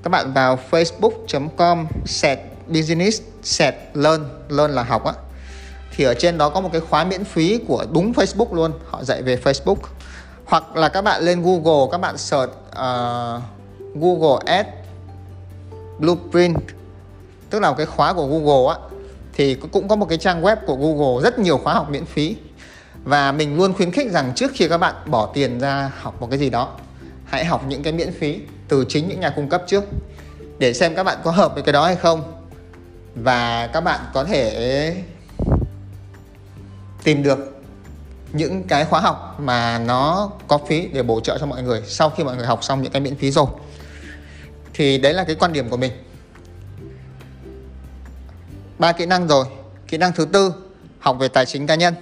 Các 0.04 0.10
bạn 0.10 0.34
vào 0.34 0.60
facebook.com 0.72 1.88
set 2.06 2.40
business 2.68 3.22
set 3.44 3.76
learn 3.94 4.24
learn 4.50 4.74
là 4.74 4.84
học 4.84 5.06
á. 5.06 5.14
Thì 5.96 6.04
ở 6.04 6.14
trên 6.14 6.38
đó 6.38 6.50
có 6.50 6.62
một 6.62 6.70
cái 6.72 6.82
khóa 6.82 7.04
miễn 7.04 7.24
phí 7.24 7.60
của 7.68 7.86
đúng 7.92 8.14
Facebook 8.14 8.54
luôn 8.54 8.72
họ 8.88 9.04
dạy 9.04 9.22
về 9.22 9.40
Facebook 9.44 9.76
hoặc 10.48 10.76
là 10.76 10.90
các 10.90 11.02
bạn 11.02 11.24
lên 11.24 11.42
Google 11.42 11.88
các 11.92 11.98
bạn 11.98 12.18
search 12.18 12.52
uh, 12.52 13.42
Google 13.96 14.54
Ads 14.56 14.70
Blueprint 16.00 16.58
tức 17.50 17.60
là 17.60 17.70
một 17.70 17.76
cái 17.78 17.86
khóa 17.86 18.14
của 18.14 18.28
Google 18.28 18.74
á 18.74 18.80
thì 19.34 19.56
cũng 19.56 19.88
có 19.88 19.96
một 19.96 20.06
cái 20.10 20.18
trang 20.18 20.42
web 20.42 20.56
của 20.66 20.76
Google 20.76 21.24
rất 21.24 21.40
nhiều 21.40 21.58
khóa 21.58 21.74
học 21.74 21.90
miễn 21.90 22.06
phí. 22.06 22.36
Và 23.04 23.32
mình 23.32 23.58
luôn 23.58 23.74
khuyến 23.74 23.92
khích 23.92 24.12
rằng 24.12 24.32
trước 24.36 24.52
khi 24.54 24.68
các 24.68 24.78
bạn 24.78 24.96
bỏ 25.06 25.32
tiền 25.34 25.60
ra 25.60 25.92
học 26.02 26.22
một 26.22 26.28
cái 26.30 26.40
gì 26.40 26.50
đó 26.50 26.76
hãy 27.26 27.46
học 27.46 27.64
những 27.68 27.84
cái 27.84 27.94
miễn 27.94 28.14
phí 28.14 28.40
từ 28.68 28.86
chính 28.90 29.08
những 29.08 29.20
nhà 29.20 29.30
cung 29.30 29.50
cấp 29.50 29.64
trước 29.68 29.84
để 30.58 30.74
xem 30.74 30.96
các 30.96 31.04
bạn 31.04 31.18
có 31.24 31.32
hợp 31.32 31.54
với 31.54 31.64
cái 31.64 31.74
đó 31.74 31.86
hay 31.86 31.96
không. 31.96 32.24
Và 33.16 33.68
các 33.74 33.82
bạn 33.82 34.00
có 34.14 34.24
thể 34.24 34.96
tìm 37.04 37.24
được 37.24 37.57
những 38.34 38.64
cái 38.64 38.86
khóa 38.86 39.00
học 39.00 39.40
mà 39.40 39.80
nó 39.80 40.32
có 40.48 40.60
phí 40.68 40.88
để 40.94 41.04
bổ 41.04 41.20
trợ 41.20 41.38
cho 41.40 41.46
mọi 41.46 41.64
người 41.64 41.82
sau 41.86 42.10
khi 42.10 42.24
mọi 42.24 42.36
người 42.36 42.46
học 42.46 42.64
xong 42.64 42.82
những 42.82 42.92
cái 42.92 43.02
miễn 43.02 43.16
phí 43.16 43.32
rồi. 43.32 43.48
Thì 44.74 44.98
đấy 44.98 45.14
là 45.14 45.24
cái 45.24 45.36
quan 45.36 45.54
điểm 45.54 45.70
của 45.70 45.78
mình. 45.78 45.92
Ba 48.80 48.92
kỹ 48.92 49.06
năng 49.06 49.28
rồi. 49.28 49.46
Kỹ 49.88 49.98
năng 49.98 50.14
thứ 50.14 50.26
tư, 50.26 50.54
học 51.00 51.18
về 51.20 51.28
tài 51.28 51.46
chính 51.46 51.68
cá 51.68 51.76
nhân. 51.76 51.94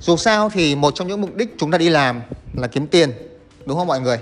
Dù 0.00 0.16
sao 0.16 0.50
thì 0.50 0.74
một 0.74 0.94
trong 0.94 1.08
những 1.08 1.20
mục 1.20 1.34
đích 1.34 1.54
chúng 1.58 1.70
ta 1.70 1.78
đi 1.78 1.88
làm 1.88 2.22
là 2.54 2.66
kiếm 2.66 2.86
tiền, 2.86 3.12
đúng 3.66 3.78
không 3.78 3.86
mọi 3.86 4.00
người? 4.00 4.18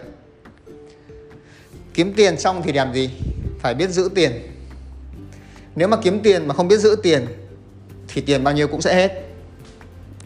Kiếm 1.94 2.12
tiền 2.16 2.40
xong 2.40 2.62
thì 2.62 2.72
làm 2.72 2.94
gì? 2.94 3.10
Phải 3.58 3.74
biết 3.74 3.90
giữ 3.90 4.10
tiền. 4.14 4.32
Nếu 5.76 5.88
mà 5.88 5.96
kiếm 6.02 6.20
tiền 6.22 6.48
mà 6.48 6.54
không 6.54 6.68
biết 6.68 6.78
giữ 6.78 6.96
tiền, 7.02 7.26
thì 8.08 8.20
tiền 8.20 8.44
bao 8.44 8.54
nhiêu 8.54 8.68
cũng 8.68 8.82
sẽ 8.82 8.94
hết 8.94 9.31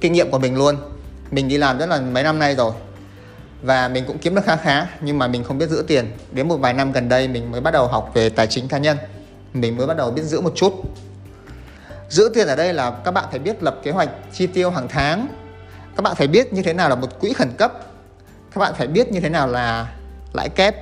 kinh 0.01 0.13
nghiệm 0.13 0.31
của 0.31 0.39
mình 0.39 0.57
luôn. 0.57 0.77
Mình 1.31 1.49
đi 1.49 1.59
làm 1.59 1.79
rất 1.79 1.87
là 1.87 2.01
mấy 2.01 2.23
năm 2.23 2.39
nay 2.39 2.55
rồi. 2.55 2.73
Và 3.63 3.89
mình 3.89 4.05
cũng 4.07 4.19
kiếm 4.19 4.35
được 4.35 4.45
khá 4.45 4.57
khá, 4.57 4.87
nhưng 5.01 5.19
mà 5.19 5.27
mình 5.27 5.45
không 5.45 5.59
biết 5.59 5.69
giữ 5.69 5.85
tiền. 5.87 6.13
Đến 6.33 6.49
một 6.49 6.57
vài 6.57 6.75
năm 6.75 6.93
gần 6.93 7.09
đây, 7.09 7.29
mình 7.29 7.51
mới 7.51 7.61
bắt 7.61 7.71
đầu 7.71 7.87
học 7.87 8.11
về 8.15 8.29
tài 8.29 8.47
chính 8.47 8.69
cá 8.69 8.79
nhân. 8.79 8.97
Mình 9.55 9.77
mới 9.77 9.87
bắt 9.87 9.97
đầu 9.97 10.11
biết 10.11 10.23
giữ 10.23 10.41
một 10.41 10.53
chút. 10.57 10.73
Giữ 12.09 12.31
tiền 12.35 12.47
ở 12.47 12.57
đây 12.57 12.75
là 12.75 12.91
các 12.91 13.11
bạn 13.11 13.25
phải 13.31 13.39
biết 13.39 13.63
lập 13.63 13.81
kế 13.83 13.91
hoạch 13.91 14.09
chi 14.33 14.47
tiêu 14.47 14.71
hàng 14.71 14.89
tháng. 14.89 15.29
Các 15.97 16.03
bạn 16.03 16.15
phải 16.17 16.27
biết 16.27 16.53
như 16.53 16.63
thế 16.63 16.73
nào 16.73 16.89
là 16.89 16.95
một 16.95 17.21
quỹ 17.21 17.33
khẩn 17.33 17.51
cấp. 17.59 17.73
Các 18.55 18.59
bạn 18.59 18.75
phải 18.75 18.87
biết 18.87 19.13
như 19.13 19.21
thế 19.21 19.29
nào 19.29 19.49
là 19.49 19.93
lãi 20.33 20.49
kép. 20.49 20.75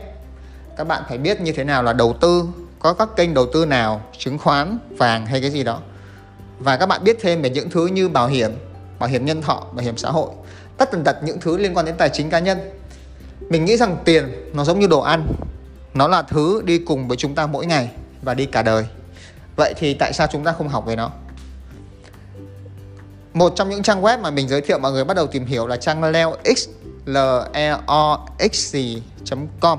Các 0.77 0.85
bạn 0.85 1.03
phải 1.09 1.19
biết 1.19 1.41
như 1.41 1.53
thế 1.53 1.65
nào 1.65 1.83
là 1.83 1.93
đầu 1.93 2.17
tư, 2.21 2.45
có 2.79 2.93
các 2.93 3.09
kênh 3.17 3.35
đầu 3.35 3.47
tư 3.53 3.67
nào, 3.67 4.03
chứng 4.19 4.39
khoán, 4.39 4.79
vàng 4.99 5.27
hay 5.27 5.41
cái 5.41 5.51
gì 5.51 5.65
đó. 5.65 5.81
Và 6.59 6.77
các 6.77 6.87
bạn 6.87 7.05
biết 7.05 7.17
thêm 7.21 7.43
về 7.43 7.51
những 7.51 7.71
thứ 7.71 7.87
như 7.87 8.09
bảo 8.09 8.29
hiểm 8.29 8.53
bảo 9.05 9.11
hiểm 9.11 9.25
nhân 9.25 9.43
thọ, 9.43 9.67
bảo 9.73 9.85
hiểm 9.85 9.97
xã 9.97 10.11
hội, 10.11 10.31
tất 10.77 10.91
tần 10.91 11.05
tật 11.05 11.17
những 11.23 11.41
thứ 11.41 11.57
liên 11.57 11.77
quan 11.77 11.87
đến 11.87 11.95
tài 11.99 12.11
chính 12.13 12.31
cá 12.31 12.39
nhân. 12.39 12.59
Mình 13.49 13.65
nghĩ 13.65 13.77
rằng 13.77 13.97
tiền 14.05 14.51
nó 14.55 14.65
giống 14.65 14.81
như 14.81 14.87
đồ 14.87 15.01
ăn, 15.01 15.27
nó 15.95 16.09
là 16.09 16.23
thứ 16.23 16.63
đi 16.65 16.79
cùng 16.79 17.09
với 17.09 17.17
chúng 17.17 17.35
ta 17.35 17.47
mỗi 17.47 17.67
ngày 17.67 17.91
và 18.23 18.35
đi 18.35 18.47
cả 18.47 18.63
đời. 18.63 18.87
Vậy 19.57 19.75
thì 19.77 19.95
tại 19.95 20.13
sao 20.13 20.27
chúng 20.33 20.45
ta 20.45 20.53
không 20.53 20.69
học 20.69 20.87
về 20.87 20.97
nó? 20.97 21.11
Một 23.35 23.53
trong 23.57 23.71
những 23.71 23.83
trang 23.83 24.03
web 24.03 24.21
mà 24.21 24.31
mình 24.31 24.49
giới 24.49 24.61
thiệu, 24.61 24.79
mọi 24.79 24.93
người 24.93 25.05
bắt 25.05 25.15
đầu 25.15 25.27
tìm 25.27 25.47
hiểu 25.47 25.67
là 25.67 25.77
trang 25.77 26.05
leox 26.05 26.69
l 27.07 27.19
e 27.53 27.77
o 27.87 28.27
x 28.53 28.77
com. 29.61 29.79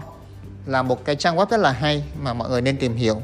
Là 0.65 0.83
một 0.83 1.05
cái 1.05 1.15
trang 1.15 1.35
web 1.37 1.45
rất 1.49 1.59
là 1.59 1.71
hay 1.71 2.03
mà 2.21 2.33
mọi 2.33 2.49
người 2.49 2.61
nên 2.61 2.77
tìm 2.77 2.95
hiểu. 2.95 3.21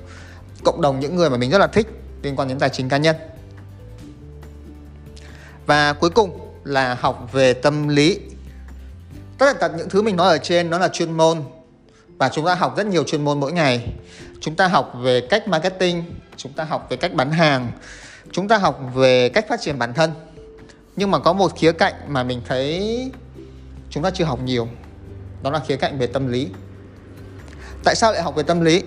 Cộng 0.63 0.81
đồng 0.81 0.99
những 0.99 1.15
người 1.15 1.29
mà 1.29 1.37
mình 1.37 1.51
rất 1.51 1.57
là 1.57 1.67
thích 1.67 1.87
liên 2.23 2.35
quan 2.35 2.47
đến 2.47 2.59
tài 2.59 2.69
chính 2.69 2.89
cá 2.89 2.97
nhân 2.97 3.15
và 5.71 5.93
cuối 5.93 6.09
cùng 6.09 6.39
là 6.63 6.93
học 6.93 7.29
về 7.31 7.53
tâm 7.53 7.87
lý. 7.87 8.19
Tất 9.37 9.59
cả 9.59 9.69
những 9.77 9.89
thứ 9.89 10.01
mình 10.01 10.15
nói 10.15 10.29
ở 10.29 10.37
trên 10.37 10.69
nó 10.69 10.77
là 10.77 10.87
chuyên 10.87 11.11
môn. 11.11 11.41
Và 12.17 12.29
chúng 12.29 12.45
ta 12.45 12.55
học 12.55 12.77
rất 12.77 12.85
nhiều 12.85 13.03
chuyên 13.03 13.23
môn 13.23 13.39
mỗi 13.39 13.51
ngày. 13.51 13.93
Chúng 14.41 14.55
ta 14.55 14.67
học 14.67 14.93
về 15.01 15.21
cách 15.29 15.47
marketing, 15.47 16.03
chúng 16.37 16.53
ta 16.53 16.63
học 16.63 16.87
về 16.89 16.97
cách 16.97 17.13
bán 17.13 17.31
hàng, 17.31 17.71
chúng 18.31 18.47
ta 18.47 18.57
học 18.57 18.81
về 18.93 19.29
cách 19.29 19.45
phát 19.49 19.61
triển 19.61 19.79
bản 19.79 19.93
thân. 19.93 20.11
Nhưng 20.95 21.11
mà 21.11 21.19
có 21.19 21.33
một 21.33 21.51
khía 21.55 21.71
cạnh 21.71 21.93
mà 22.07 22.23
mình 22.23 22.41
thấy 22.47 23.11
chúng 23.89 24.03
ta 24.03 24.09
chưa 24.09 24.25
học 24.25 24.39
nhiều. 24.43 24.67
Đó 25.43 25.49
là 25.51 25.59
khía 25.67 25.75
cạnh 25.75 25.99
về 25.99 26.07
tâm 26.07 26.27
lý. 26.27 26.47
Tại 27.83 27.95
sao 27.95 28.13
lại 28.13 28.21
học 28.21 28.35
về 28.35 28.43
tâm 28.43 28.61
lý? 28.61 28.83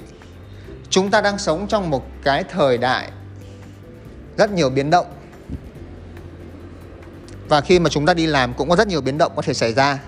Chúng 0.90 1.10
ta 1.10 1.20
đang 1.20 1.38
sống 1.38 1.66
trong 1.68 1.90
một 1.90 2.06
cái 2.24 2.44
thời 2.44 2.78
đại 2.78 3.10
rất 4.36 4.50
nhiều 4.50 4.70
biến 4.70 4.90
động 4.90 5.06
và 7.48 7.60
khi 7.60 7.78
mà 7.78 7.90
chúng 7.90 8.06
ta 8.06 8.14
đi 8.14 8.26
làm 8.26 8.54
cũng 8.54 8.68
có 8.68 8.76
rất 8.76 8.88
nhiều 8.88 9.00
biến 9.00 9.18
động 9.18 9.32
có 9.36 9.42
thể 9.42 9.54
xảy 9.54 9.72
ra. 9.74 9.98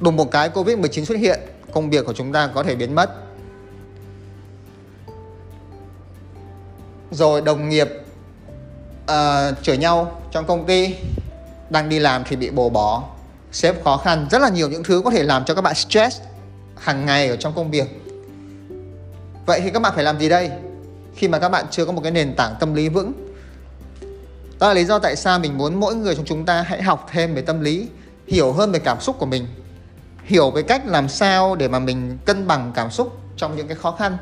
Đùng 0.00 0.16
một 0.16 0.30
cái 0.30 0.48
Covid-19 0.48 1.04
xuất 1.04 1.18
hiện 1.18 1.40
công 1.72 1.90
việc 1.90 2.06
của 2.06 2.12
chúng 2.12 2.32
ta 2.32 2.50
có 2.54 2.62
thể 2.62 2.74
biến 2.74 2.94
mất. 2.94 3.10
Rồi 7.10 7.40
đồng 7.40 7.68
nghiệp 7.68 7.88
uh, 9.04 9.62
chửi 9.62 9.76
nhau 9.76 10.22
trong 10.30 10.46
công 10.46 10.66
ty 10.66 10.94
đang 11.70 11.88
đi 11.88 11.98
làm 11.98 12.24
thì 12.24 12.36
bị 12.36 12.50
bổ 12.50 12.68
bỏ 12.68 13.08
sếp 13.52 13.84
khó 13.84 13.96
khăn 13.96 14.26
rất 14.30 14.42
là 14.42 14.48
nhiều 14.48 14.68
những 14.68 14.82
thứ 14.82 15.02
có 15.04 15.10
thể 15.10 15.22
làm 15.22 15.44
cho 15.44 15.54
các 15.54 15.62
bạn 15.62 15.74
stress 15.74 16.20
hàng 16.76 17.06
ngày 17.06 17.28
ở 17.28 17.36
trong 17.36 17.52
công 17.54 17.70
việc. 17.70 18.02
Vậy 19.46 19.60
thì 19.60 19.70
các 19.70 19.82
bạn 19.82 19.92
phải 19.94 20.04
làm 20.04 20.18
gì 20.18 20.28
đây? 20.28 20.50
Khi 21.14 21.28
mà 21.28 21.38
các 21.38 21.48
bạn 21.48 21.64
chưa 21.70 21.84
có 21.84 21.92
một 21.92 22.00
cái 22.02 22.12
nền 22.12 22.34
tảng 22.36 22.54
tâm 22.60 22.74
lý 22.74 22.88
vững 22.88 23.25
đó 24.58 24.68
là 24.68 24.74
lý 24.74 24.84
do 24.84 24.98
tại 24.98 25.16
sao 25.16 25.38
mình 25.38 25.58
muốn 25.58 25.80
mỗi 25.80 25.94
người 25.94 26.14
trong 26.14 26.24
chúng 26.24 26.44
ta 26.44 26.62
hãy 26.62 26.82
học 26.82 27.08
thêm 27.12 27.34
về 27.34 27.42
tâm 27.42 27.60
lý 27.60 27.88
hiểu 28.26 28.52
hơn 28.52 28.72
về 28.72 28.78
cảm 28.78 29.00
xúc 29.00 29.16
của 29.18 29.26
mình 29.26 29.46
hiểu 30.24 30.50
về 30.50 30.62
cách 30.62 30.82
làm 30.86 31.08
sao 31.08 31.56
để 31.56 31.68
mà 31.68 31.78
mình 31.78 32.18
cân 32.24 32.46
bằng 32.46 32.72
cảm 32.74 32.90
xúc 32.90 33.18
trong 33.36 33.56
những 33.56 33.68
cái 33.68 33.76
khó 33.76 33.90
khăn 33.90 34.16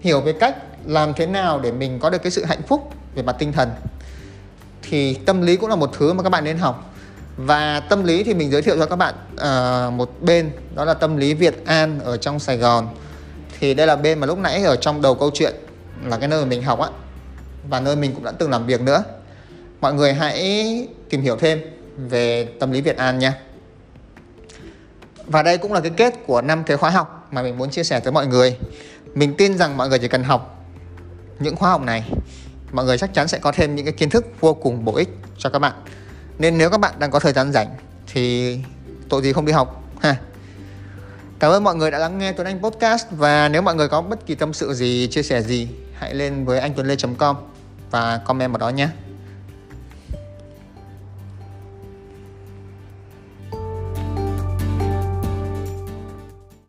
hiểu 0.00 0.20
về 0.20 0.32
cách 0.32 0.56
làm 0.86 1.14
thế 1.14 1.26
nào 1.26 1.60
để 1.60 1.72
mình 1.72 1.98
có 1.98 2.10
được 2.10 2.22
cái 2.22 2.30
sự 2.30 2.44
hạnh 2.44 2.62
phúc 2.68 2.92
về 3.14 3.22
mặt 3.22 3.36
tinh 3.38 3.52
thần. 3.52 3.70
Thì 4.82 5.14
tâm 5.14 5.42
lý 5.42 5.56
cũng 5.56 5.70
là 5.70 5.76
một 5.76 5.90
thứ 5.98 6.12
mà 6.12 6.22
các 6.22 6.28
bạn 6.28 6.44
nên 6.44 6.58
học. 6.58 6.94
Và 7.36 7.80
tâm 7.80 8.04
lý 8.04 8.24
thì 8.24 8.34
mình 8.34 8.50
giới 8.50 8.62
thiệu 8.62 8.76
cho 8.78 8.86
các 8.86 8.96
bạn 8.96 9.14
uh, 9.34 9.92
một 9.92 10.10
bên 10.20 10.50
đó 10.74 10.84
là 10.84 10.94
tâm 10.94 11.16
lý 11.16 11.34
Việt 11.34 11.66
An 11.66 12.00
ở 12.00 12.16
trong 12.16 12.38
Sài 12.38 12.56
Gòn. 12.56 12.88
Thì 13.60 13.74
đây 13.74 13.86
là 13.86 13.96
bên 13.96 14.18
mà 14.18 14.26
lúc 14.26 14.38
nãy 14.38 14.62
ở 14.64 14.76
trong 14.76 15.02
đầu 15.02 15.14
câu 15.14 15.30
chuyện 15.34 15.54
là 16.04 16.18
cái 16.18 16.28
nơi 16.28 16.40
mà 16.40 16.46
mình 16.46 16.62
học 16.62 16.80
á 16.80 16.88
và 17.68 17.80
nơi 17.80 17.96
mình 17.96 18.14
cũng 18.14 18.24
đã 18.24 18.30
từng 18.30 18.50
làm 18.50 18.66
việc 18.66 18.80
nữa 18.80 19.04
mọi 19.82 19.94
người 19.94 20.14
hãy 20.14 20.88
tìm 21.08 21.22
hiểu 21.22 21.36
thêm 21.36 21.60
về 21.96 22.44
tâm 22.60 22.70
lý 22.70 22.80
Việt 22.80 22.96
An 22.96 23.18
nha 23.18 23.34
và 25.26 25.42
đây 25.42 25.58
cũng 25.58 25.72
là 25.72 25.80
cái 25.80 25.92
kết 25.96 26.14
của 26.26 26.42
năm 26.42 26.64
cái 26.64 26.76
khóa 26.76 26.90
học 26.90 27.28
mà 27.30 27.42
mình 27.42 27.58
muốn 27.58 27.70
chia 27.70 27.84
sẻ 27.84 28.00
tới 28.00 28.12
mọi 28.12 28.26
người. 28.26 28.56
Mình 29.14 29.34
tin 29.38 29.58
rằng 29.58 29.76
mọi 29.76 29.88
người 29.88 29.98
chỉ 29.98 30.08
cần 30.08 30.24
học 30.24 30.64
những 31.38 31.56
khóa 31.56 31.70
học 31.70 31.82
này, 31.82 32.12
mọi 32.72 32.84
người 32.84 32.98
chắc 32.98 33.14
chắn 33.14 33.28
sẽ 33.28 33.38
có 33.38 33.52
thêm 33.52 33.76
những 33.76 33.86
cái 33.86 33.92
kiến 33.92 34.10
thức 34.10 34.26
vô 34.40 34.54
cùng 34.54 34.84
bổ 34.84 34.96
ích 34.96 35.08
cho 35.38 35.50
các 35.50 35.58
bạn. 35.58 35.72
Nên 36.38 36.58
nếu 36.58 36.70
các 36.70 36.78
bạn 36.78 36.94
đang 36.98 37.10
có 37.10 37.18
thời 37.18 37.32
gian 37.32 37.52
rảnh 37.52 37.68
thì 38.12 38.58
tội 39.08 39.22
gì 39.22 39.32
không 39.32 39.46
đi 39.46 39.52
học, 39.52 39.82
ha. 40.00 40.16
Cảm 41.38 41.50
ơn 41.50 41.64
mọi 41.64 41.74
người 41.74 41.90
đã 41.90 41.98
lắng 41.98 42.18
nghe 42.18 42.32
Tuấn 42.32 42.46
Anh 42.46 42.62
Podcast. 42.62 43.06
Và 43.10 43.48
nếu 43.48 43.62
mọi 43.62 43.74
người 43.74 43.88
có 43.88 44.00
bất 44.02 44.26
kỳ 44.26 44.34
tâm 44.34 44.52
sự 44.52 44.74
gì, 44.74 45.08
chia 45.10 45.22
sẻ 45.22 45.42
gì, 45.42 45.68
hãy 45.94 46.14
lên 46.14 46.44
với 46.44 46.60
anh 46.60 46.74
tuấn 46.74 46.86
lê 46.86 46.96
com 47.18 47.36
và 47.90 48.20
comment 48.24 48.52
vào 48.52 48.58
đó 48.58 48.68
nhé. 48.68 48.88